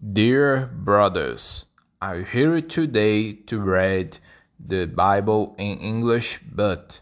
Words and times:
Dear 0.00 0.70
brothers, 0.72 1.66
I'm 2.00 2.24
here 2.24 2.62
today 2.62 3.34
to 3.34 3.60
read 3.60 4.16
the 4.58 4.86
Bible 4.86 5.54
in 5.58 5.76
English, 5.78 6.40
but 6.50 7.00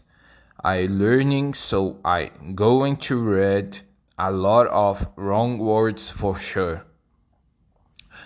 I 0.65 0.85
learning 0.89 1.53
so 1.53 2.01
I 2.03 2.31
going 2.55 2.97
to 3.07 3.17
read 3.17 3.79
a 4.17 4.33
lot 4.33 4.67
of 4.67 5.07
wrong 5.15 5.59
words 5.59 6.09
for 6.09 6.37
sure. 6.37 6.83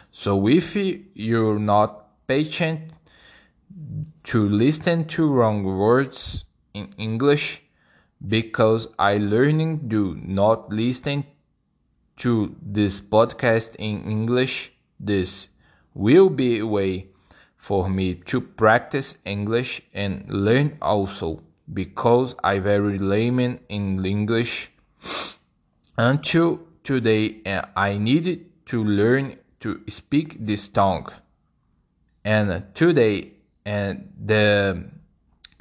So 0.10 0.48
if 0.48 0.76
you're 0.76 1.60
not 1.60 2.26
patient 2.26 2.94
to 4.24 4.50
listen 4.50 5.06
to 5.10 5.32
wrong 5.32 5.64
words 5.66 6.46
in 6.74 6.96
English 6.98 7.62
because 8.28 8.88
I 8.98 9.18
learning 9.18 9.88
do 9.88 10.16
not 10.16 10.74
listen 10.74 11.26
to 12.18 12.56
this 12.62 13.02
podcast 13.02 13.76
in 13.76 14.04
English, 14.04 14.72
this 15.00 15.50
will 15.94 16.30
be 16.30 16.60
a 16.60 16.68
way 16.68 17.08
for 17.58 17.90
me 17.90 18.16
to 18.16 18.42
practice 18.42 19.16
English 19.26 19.82
and 19.94 20.30
learn 20.30 20.78
also 20.82 21.42
because 21.74 22.36
I 22.44 22.60
very 22.60 22.98
layman 23.00 23.60
in 23.70 24.06
English. 24.06 24.72
Until 25.98 26.60
today, 26.84 27.42
and 27.46 27.68
I 27.76 27.98
needed 27.98 28.66
to 28.68 28.84
learn 28.84 29.38
to 29.62 29.82
speak 29.90 30.38
this 30.46 30.68
tongue. 30.68 31.08
And 32.26 32.64
today, 32.74 33.34
and 33.66 34.12
the 34.26 34.84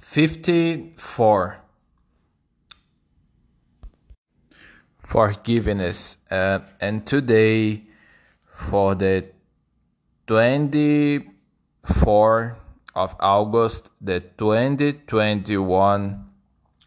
54 0.01 1.62
forgiveness. 5.13 6.17
Uh, 6.31 6.61
and 6.81 7.07
today, 7.07 7.83
for 8.47 8.95
the 8.95 9.27
24th 10.27 12.57
of 12.95 13.15
August, 13.21 13.91
the 14.01 14.21
2021, 14.39 16.25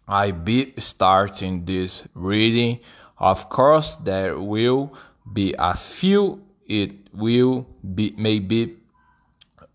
I 0.08 0.32
be 0.32 0.74
starting 0.80 1.66
this 1.66 2.02
reading. 2.16 2.80
Of 3.20 3.48
course, 3.50 3.96
there 3.98 4.40
will 4.40 4.92
be 5.32 5.54
a 5.60 5.76
few. 5.76 6.42
It 6.66 7.14
will 7.14 7.68
be 7.94 8.16
maybe 8.18 8.78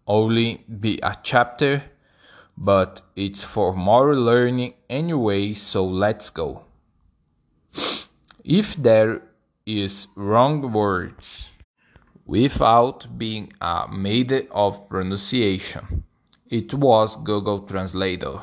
only 0.08 0.64
be 0.80 0.98
a 1.04 1.14
chapter, 1.22 1.84
but 2.56 3.02
it's 3.14 3.44
for 3.44 3.72
more 3.72 4.16
learning 4.16 4.74
anyway. 4.88 5.54
So 5.54 5.84
let's 5.84 6.30
go. 6.30 6.64
If 8.44 8.76
there 8.76 9.22
is 9.66 10.06
wrong 10.14 10.72
words 10.72 11.50
without 12.24 13.18
being 13.18 13.52
uh, 13.60 13.86
a 13.88 13.92
maid 13.92 14.48
of 14.50 14.88
pronunciation, 14.88 16.04
it 16.48 16.72
was 16.72 17.16
Google 17.16 17.60
Translator. 17.60 18.40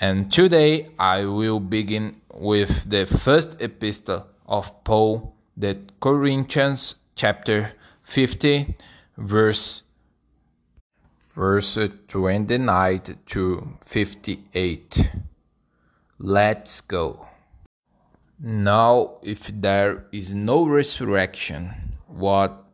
And 0.00 0.32
today 0.32 0.90
I 0.98 1.24
will 1.24 1.60
begin 1.60 2.20
with 2.32 2.88
the 2.88 3.06
first 3.06 3.56
epistle 3.60 4.26
of 4.46 4.84
Paul, 4.84 5.34
the 5.56 5.78
Corinthians 6.00 6.94
chapter 7.14 7.72
50 8.04 8.76
verse 9.16 9.82
verse 11.34 11.78
29 12.08 13.18
to 13.26 13.78
58. 13.86 15.10
Let's 16.18 16.80
go. 16.80 17.27
Now, 18.40 19.18
if 19.22 19.50
there 19.52 20.06
is 20.12 20.32
no 20.32 20.64
resurrection, 20.64 21.96
what 22.06 22.64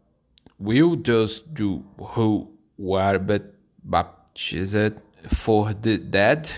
will 0.59 0.95
those 0.95 1.41
do 1.41 1.83
who 1.99 2.51
were 2.77 3.19
but 3.19 3.55
baptized 3.83 5.01
for 5.31 5.73
the 5.73 5.97
dead? 5.97 6.51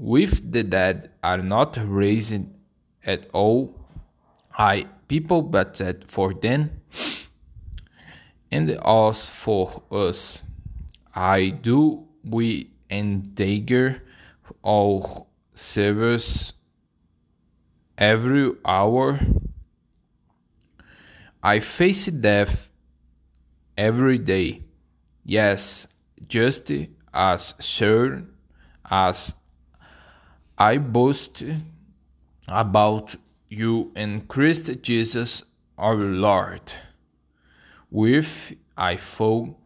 If 0.00 0.48
the 0.48 0.62
dead 0.62 1.10
are 1.24 1.38
not 1.38 1.76
raised 1.82 2.44
at 3.04 3.26
all, 3.32 3.74
I 4.56 4.86
people 5.08 5.42
baptized 5.42 6.04
for 6.06 6.34
them, 6.34 6.70
and 8.52 8.70
as 8.70 9.28
for 9.28 9.82
us, 9.90 10.40
I 11.12 11.48
do 11.48 12.06
we 12.22 12.70
endanger 12.88 14.02
all 14.62 15.26
service 15.54 16.52
every 17.96 18.52
hour. 18.64 19.20
I 21.42 21.60
face 21.60 22.06
death 22.06 22.70
every 23.76 24.18
day. 24.18 24.62
Yes, 25.24 25.86
just 26.28 26.70
as 27.12 27.54
sure 27.60 28.22
as 28.90 29.34
I 30.56 30.78
boast 30.78 31.42
about 32.48 33.16
you 33.48 33.92
in 33.96 34.22
Christ 34.22 34.70
Jesus 34.82 35.42
our 35.78 35.96
Lord. 35.96 36.72
With 37.90 38.54
I 38.76 38.96
fall 38.96 39.58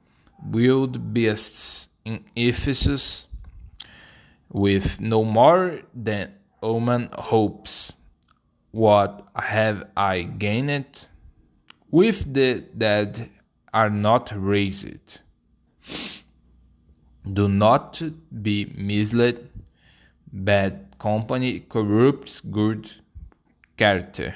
wild 0.43 1.13
beasts 1.15 1.89
in 2.05 2.25
Ephesus, 2.37 3.27
with 4.51 5.01
no 5.01 5.25
more 5.25 5.81
than 5.95 6.35
human 6.63 7.09
hopes. 7.13 7.93
What 8.79 9.27
have 9.35 9.89
I 9.97 10.23
gained? 10.23 11.09
With 11.91 12.33
the 12.33 12.61
dead 12.61 13.29
are 13.75 13.91
not 13.91 14.31
raised. 14.33 15.19
Do 17.33 17.49
not 17.49 18.01
be 18.41 18.73
misled. 18.77 19.49
Bad 20.33 20.95
company 21.01 21.59
corrupts 21.69 22.41
good 22.41 22.89
character. 23.77 24.33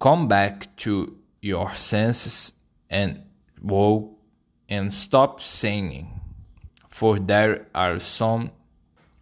Come 0.00 0.26
back 0.26 0.74
to 0.76 1.18
your 1.42 1.74
senses 1.74 2.54
and 2.88 3.24
woke 3.62 4.16
and 4.70 4.90
stop 4.90 5.42
singing, 5.42 6.18
for 6.88 7.18
there 7.18 7.66
are 7.74 7.98
some 8.00 8.52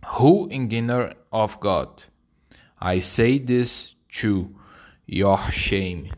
who 0.07 0.49
ignore 0.49 1.15
of 1.33 1.59
God. 1.59 2.05
I 2.85 2.99
say 2.99 3.39
this 3.39 3.95
to 4.23 4.57
your 5.07 5.39
shame. 5.53 6.13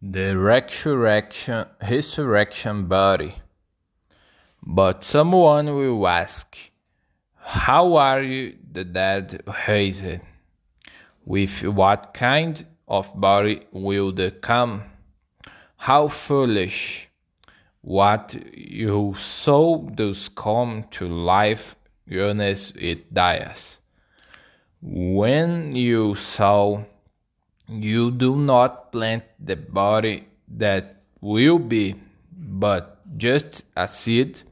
The 0.00 0.34
resurrection, 0.38 1.66
resurrection 1.78 2.86
body. 2.86 3.34
But 4.62 5.04
someone 5.04 5.66
will 5.76 6.08
ask, 6.08 6.56
How 7.36 7.96
are 7.96 8.22
you 8.22 8.56
the 8.72 8.84
dead 8.84 9.42
raised? 9.68 10.20
With 11.26 11.62
what 11.64 12.14
kind 12.14 12.64
of 12.88 13.12
body 13.14 13.66
will 13.72 14.10
they 14.10 14.30
come? 14.30 14.84
How 15.76 16.08
foolish! 16.08 17.10
What 17.82 18.34
you 18.56 19.16
sow 19.20 19.90
does 19.94 20.30
come 20.30 20.86
to 20.92 21.06
life, 21.06 21.76
unless 22.06 22.72
it 22.74 23.12
dies. 23.12 23.76
When 24.84 25.76
you 25.76 26.16
sow, 26.16 26.86
you 27.68 28.10
do 28.10 28.34
not 28.34 28.90
plant 28.90 29.22
the 29.38 29.54
body 29.54 30.26
that 30.48 31.04
will 31.20 31.60
be, 31.60 31.94
but 32.32 32.98
just 33.16 33.62
a 33.76 33.86
seed, 33.86 34.42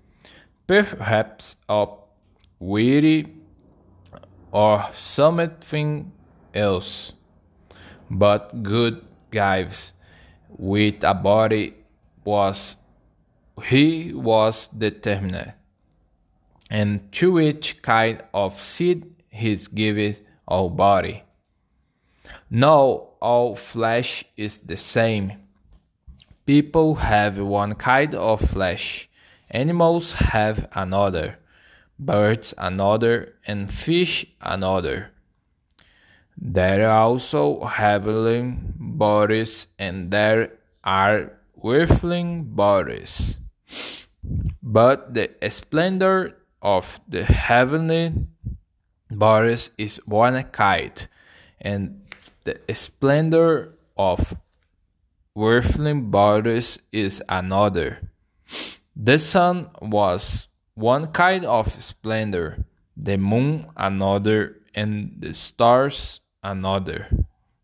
perhaps 0.68 1.56
a 1.68 1.88
weedy 2.60 3.26
or 4.52 4.88
something 4.96 6.12
else, 6.54 7.12
but 8.08 8.62
good 8.62 9.04
gives 9.32 9.94
with 10.48 11.02
a 11.02 11.14
body 11.14 11.74
was 12.24 12.76
he 13.64 14.12
was 14.14 14.68
determined, 14.68 15.54
and 16.70 17.10
to 17.12 17.40
each 17.40 17.82
kind 17.82 18.22
of 18.32 18.62
seed 18.62 19.19
his 19.30 19.68
giveth 19.68 20.20
all 20.46 20.68
body. 20.68 21.22
No, 22.50 23.14
all 23.20 23.56
flesh 23.56 24.24
is 24.36 24.58
the 24.58 24.76
same. 24.76 25.32
People 26.46 26.96
have 26.96 27.38
one 27.38 27.74
kind 27.74 28.14
of 28.14 28.40
flesh, 28.40 29.08
animals 29.50 30.12
have 30.12 30.68
another, 30.74 31.38
birds 31.98 32.52
another, 32.58 33.34
and 33.46 33.70
fish 33.70 34.26
another. 34.40 35.10
There 36.36 36.88
are 36.88 37.02
also 37.02 37.64
heavenly 37.64 38.56
bodies, 38.76 39.66
and 39.78 40.10
there 40.10 40.58
are 40.82 41.32
earthly 41.64 42.40
bodies. 42.42 43.36
But 44.62 45.14
the 45.14 45.30
splendor 45.50 46.36
of 46.62 47.00
the 47.08 47.24
heavenly 47.24 48.14
bodies 49.10 49.70
is 49.76 49.96
one 50.06 50.42
kind, 50.44 51.08
and 51.60 52.00
the 52.44 52.60
splendor 52.74 53.74
of 53.96 54.34
earthly 55.38 55.94
Boris 55.94 56.78
is 56.92 57.22
another. 57.28 57.98
The 58.96 59.18
sun 59.18 59.70
was 59.80 60.48
one 60.74 61.08
kind 61.08 61.44
of 61.44 61.82
splendor, 61.82 62.64
the 62.96 63.16
moon 63.16 63.66
another, 63.76 64.56
and 64.74 65.16
the 65.18 65.34
stars 65.34 66.20
another. 66.42 67.08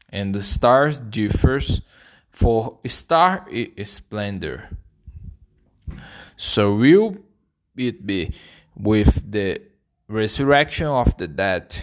And 0.08 0.34
the 0.34 0.42
stars 0.42 0.98
differs, 0.98 1.82
for 2.30 2.78
star 2.86 3.46
is 3.50 3.90
splendor. 3.90 4.68
So 6.36 6.74
will 6.74 7.16
it 7.76 8.06
be 8.06 8.34
with 8.76 9.30
the 9.30 9.62
resurrection 10.08 10.86
of 10.86 11.16
the 11.16 11.28
dead, 11.28 11.76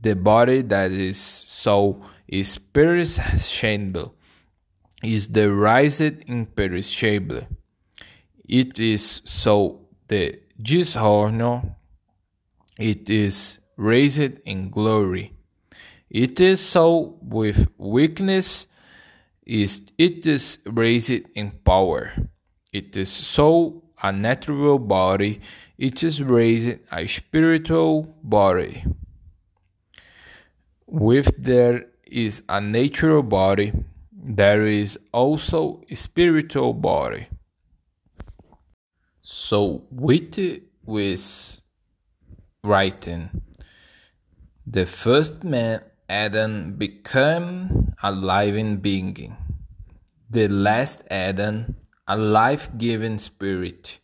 the 0.00 0.14
body 0.14 0.62
that 0.62 0.90
is 0.90 1.18
so 1.18 2.02
is 2.26 2.58
perishable, 2.58 4.14
is 5.02 5.28
the 5.28 5.52
raised 5.52 6.24
imperishable. 6.26 7.46
It 8.48 8.78
is 8.78 9.22
so 9.24 9.88
the 10.08 10.40
dishonor, 10.60 11.76
it 12.78 13.08
is 13.10 13.60
raised 13.76 14.40
in 14.44 14.70
glory. 14.70 15.32
It 16.10 16.40
is 16.40 16.60
so 16.60 17.18
with 17.20 17.68
weakness, 17.76 18.66
is 19.44 19.82
it 19.98 20.26
is 20.26 20.58
raised 20.66 21.22
in 21.34 21.50
power. 21.64 22.12
It 22.72 22.96
is 22.96 23.10
so 23.10 23.87
a 24.02 24.12
natural 24.12 24.78
body, 24.78 25.40
it 25.76 26.02
is 26.02 26.22
raised 26.22 26.78
a 26.92 27.06
spiritual 27.06 28.14
body. 28.22 28.84
With 30.86 31.30
there 31.38 31.86
is 32.06 32.42
a 32.48 32.60
natural 32.60 33.22
body, 33.22 33.72
there 34.12 34.66
is 34.66 34.98
also 35.12 35.82
a 35.90 35.94
spiritual 35.94 36.72
body. 36.72 37.28
So 39.22 39.82
with 39.90 40.38
with 40.84 41.60
writing, 42.64 43.42
the 44.66 44.86
first 44.86 45.44
man 45.44 45.82
Adam 46.08 46.72
became 46.72 47.94
a 48.02 48.10
living 48.10 48.78
being. 48.78 49.36
The 50.30 50.48
last 50.48 51.02
Adam 51.10 51.76
a 52.08 52.16
life-giving 52.16 53.18
spirit. 53.18 54.00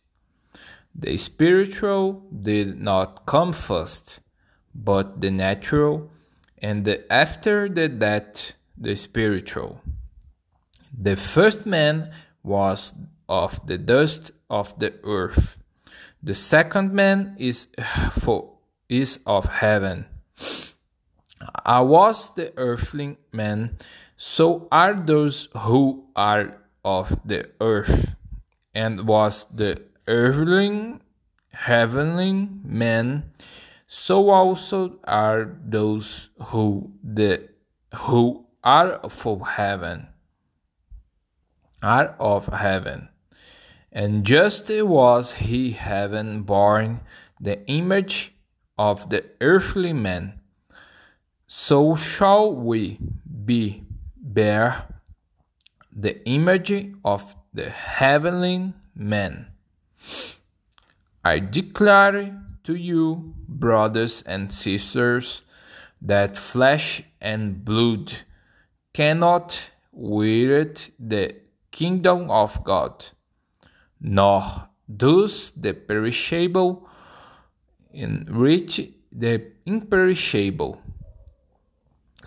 The 0.93 1.17
spiritual 1.17 2.23
did 2.41 2.79
not 2.79 3.25
come 3.25 3.51
first, 3.51 4.21
but 4.73 5.19
the 5.19 5.31
natural, 5.31 6.11
and 6.59 6.85
the 6.85 7.11
after 7.11 7.67
the 7.67 7.89
death 7.89 8.53
the 8.77 8.95
spiritual. 8.95 9.81
The 10.97 11.15
first 11.15 11.65
man 11.65 12.11
was 12.43 12.93
of 13.27 13.65
the 13.65 13.77
dust 13.77 14.31
of 14.49 14.77
the 14.79 14.93
earth. 15.03 15.57
The 16.21 16.35
second 16.35 16.93
man 16.93 17.35
is 17.39 17.67
for 18.19 18.53
is 18.87 19.19
of 19.25 19.45
heaven. 19.45 20.05
I 21.65 21.81
was 21.81 22.31
the 22.35 22.53
earthling 22.57 23.17
man, 23.33 23.77
so 24.15 24.67
are 24.71 24.93
those 24.93 25.49
who 25.57 26.05
are 26.15 26.57
of 26.85 27.19
the 27.25 27.49
earth, 27.59 28.15
and 28.73 29.07
was 29.07 29.47
the 29.53 29.81
earthling 30.07 31.01
heavenly 31.51 32.47
man, 32.63 33.31
so 33.87 34.29
also 34.29 34.99
are 35.03 35.57
those 35.65 36.29
who 36.53 36.91
the 37.03 37.49
who 37.95 38.45
are 38.63 38.93
of 38.93 39.41
heaven 39.47 40.07
are 41.81 42.15
of 42.19 42.47
heaven. 42.47 43.09
And 43.91 44.25
just 44.25 44.69
was 44.69 45.33
he 45.33 45.71
heaven 45.71 46.43
born 46.43 46.99
the 47.39 47.65
image 47.67 48.33
of 48.77 49.09
the 49.09 49.23
earthly 49.39 49.93
man, 49.93 50.39
so 51.47 51.95
shall 51.95 52.53
we 52.53 52.99
be 53.45 53.83
bear 54.17 54.94
the 55.95 56.23
image 56.27 56.93
of 57.03 57.35
the 57.53 57.69
heavenly 57.69 58.73
man. 58.93 59.47
I 61.23 61.39
declare 61.39 62.41
to 62.65 62.75
you, 62.75 63.33
brothers 63.47 64.21
and 64.23 64.53
sisters, 64.53 65.41
that 66.01 66.37
flesh 66.37 67.01
and 67.21 67.63
blood 67.63 68.11
cannot 68.93 69.59
inherit 69.93 70.91
the 70.99 71.35
kingdom 71.71 72.29
of 72.29 72.63
God, 72.63 73.05
nor 74.01 74.67
does 74.95 75.51
the 75.55 75.73
perishable 75.73 76.87
enrich 77.93 78.81
the 79.11 79.41
imperishable. 79.65 80.81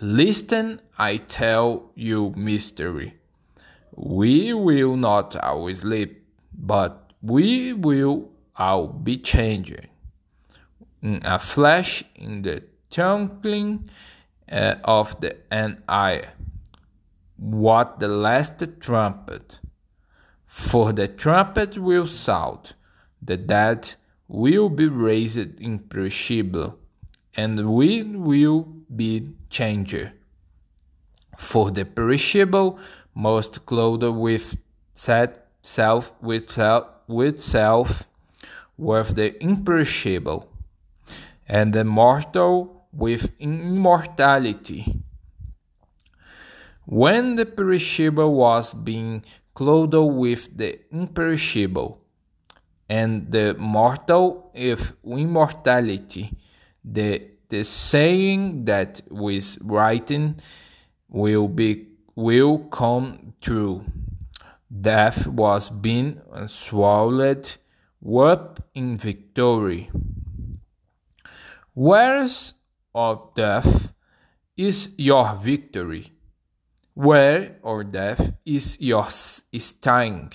Listen, 0.01 0.81
I 0.97 1.17
tell 1.17 1.91
you 1.95 2.33
mystery. 2.35 3.18
We 4.01 4.53
will 4.53 4.95
not 4.95 5.35
always 5.35 5.83
live, 5.83 6.11
but 6.53 7.11
we 7.21 7.73
will 7.73 8.29
all 8.55 8.87
be 8.87 9.17
changed 9.17 9.87
in 11.01 11.19
a 11.25 11.37
flash, 11.37 12.05
in 12.15 12.43
the 12.43 12.63
twinkling 12.89 13.89
uh, 14.49 14.75
of 14.85 15.19
the 15.19 15.35
an 15.51 15.83
eye. 15.89 16.23
What 17.35 17.99
the 17.99 18.07
last 18.07 18.63
trumpet? 18.79 19.59
For 20.45 20.93
the 20.93 21.09
trumpet 21.09 21.77
will 21.77 22.07
sound, 22.07 22.75
the 23.21 23.35
dead 23.35 23.95
will 24.29 24.69
be 24.69 24.87
raised 24.87 25.59
imperishable, 25.59 26.79
and 27.35 27.69
we 27.73 28.03
will 28.03 28.61
be 28.95 29.29
changed. 29.49 30.11
For 31.37 31.69
the 31.71 31.83
perishable 31.83 32.79
must 33.19 33.65
clothed 33.65 34.15
with 34.15 34.55
set 34.95 35.47
self 35.61 36.13
with 36.21 36.49
self 36.49 36.87
with 37.07 37.43
self 37.43 38.07
with 38.77 39.13
the 39.15 39.43
imperishable, 39.43 40.47
and 41.47 41.73
the 41.73 41.83
mortal 41.83 42.87
with 42.93 43.29
immortality. 43.39 45.01
When 46.85 47.35
the 47.35 47.45
perishable 47.45 48.33
was 48.33 48.73
being 48.73 49.23
clothed 49.53 49.93
with 49.95 50.57
the 50.57 50.79
imperishable, 50.91 52.01
and 52.89 53.29
the 53.29 53.53
mortal 53.59 54.51
with 54.55 54.93
immortality, 55.05 56.31
the, 56.83 57.27
the 57.49 57.63
saying 57.63 58.65
that 58.65 59.01
was 59.09 59.57
written 59.61 60.39
will 61.09 61.49
be 61.49 61.88
will 62.19 62.59
come 62.59 63.33
true. 63.39 63.85
Death 64.69 65.25
was 65.25 65.69
being 65.69 66.21
swallowed 66.47 67.49
up 68.05 68.61
in 68.75 68.97
victory. 68.97 69.89
Where's 71.73 72.53
of 72.93 73.33
death 73.35 73.93
is 74.57 74.89
your 74.97 75.33
victory? 75.41 76.11
Where 76.93 77.55
or 77.63 77.85
death 77.85 78.33
is 78.45 78.77
your 78.81 79.07
sting? 79.09 80.33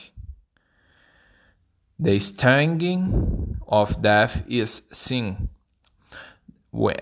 The 1.99 2.19
stinging 2.19 3.59
of 3.69 4.01
death 4.01 4.43
is 4.49 4.83
sin, 4.91 5.51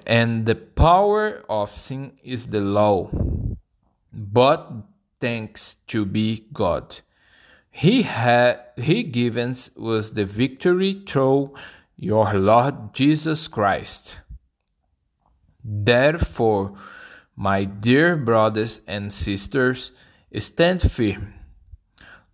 and 0.07 0.45
the 0.45 0.57
power 0.57 1.45
of 1.49 1.71
sin 1.71 2.19
is 2.25 2.49
the 2.49 2.61
law 2.61 3.09
but 4.13 4.71
thanks 5.21 5.77
to 5.87 6.05
be 6.05 6.47
God. 6.53 7.01
He 7.71 8.03
had 8.03 8.61
he 8.77 9.03
gives 9.03 9.71
us 9.77 10.11
the 10.11 10.27
victory 10.27 11.03
through 11.09 11.55
your 11.97 12.35
Lord 12.35 12.93
Jesus 12.93 13.49
Christ. 13.49 14.21
Therefore, 15.65 16.77
my 17.37 17.65
dear 17.65 18.17
brothers 18.17 18.83
and 18.87 19.13
sisters, 19.13 19.93
stand 20.37 20.83
firm. 20.93 21.33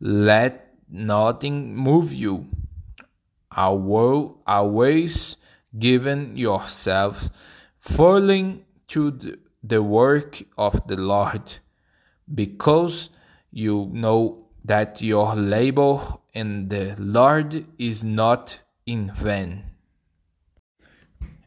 Let 0.00 0.74
nothing 0.90 1.76
move 1.76 2.12
you. 2.12 2.46
Always 3.54 5.36
giving 5.78 6.36
yourselves 6.36 7.30
fully 7.78 8.64
to 8.88 9.36
the 9.62 9.82
work 9.82 10.42
of 10.56 10.86
the 10.86 10.96
Lord 10.96 11.58
because 12.34 13.10
you 13.50 13.90
know 13.92 14.46
that 14.64 15.00
your 15.00 15.34
labor 15.34 16.00
in 16.32 16.68
the 16.68 16.94
Lord 16.98 17.64
is 17.78 18.04
not 18.04 18.60
in 18.86 19.12
vain. 19.14 19.64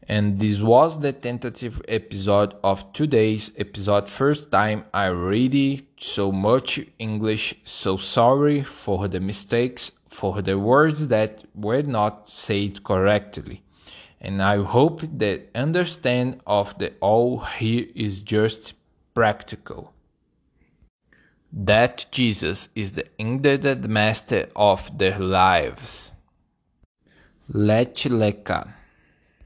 And 0.08 0.38
this 0.38 0.58
was 0.58 0.98
the 1.00 1.12
tentative 1.12 1.80
episode 1.88 2.54
of 2.64 2.92
today's 2.92 3.52
episode. 3.56 4.08
First 4.08 4.50
time 4.50 4.84
I 4.92 5.06
read 5.06 5.86
so 5.98 6.32
much 6.32 6.80
English, 6.98 7.54
so 7.64 7.96
sorry 7.96 8.62
for 8.64 9.06
the 9.08 9.20
mistakes, 9.20 9.92
for 10.10 10.42
the 10.42 10.58
words 10.58 11.06
that 11.06 11.44
were 11.54 11.82
not 11.82 12.28
said 12.28 12.82
correctly. 12.82 13.62
And 14.20 14.42
I 14.42 14.62
hope 14.62 15.02
the 15.02 15.44
understand 15.54 16.40
of 16.46 16.76
the 16.78 16.92
all 17.00 17.38
here 17.38 17.86
is 17.94 18.18
just 18.20 18.74
practical. 19.14 19.91
That 21.52 22.06
Jesus 22.10 22.70
is 22.74 22.92
the 22.92 23.06
indeed 23.18 23.86
master 23.86 24.48
of 24.56 24.96
their 24.96 25.18
lives. 25.18 26.12
Let 27.48 28.04
leka. 28.06 28.74